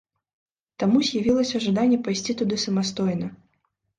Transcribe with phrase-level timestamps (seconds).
[0.83, 3.27] Таму з'явілася жаданне пайсці туды самастойна.